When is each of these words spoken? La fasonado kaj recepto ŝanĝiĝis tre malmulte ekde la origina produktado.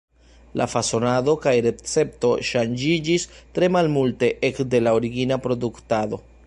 La 0.59 0.65
fasonado 0.71 1.35
kaj 1.43 1.53
recepto 1.65 2.31
ŝanĝiĝis 2.51 3.29
tre 3.59 3.71
malmulte 3.77 4.35
ekde 4.51 4.85
la 4.87 4.97
origina 5.03 5.41
produktado. 5.47 6.25